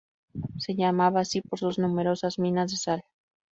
[0.57, 3.03] Se llamaba así por sus numerosa minas de sal.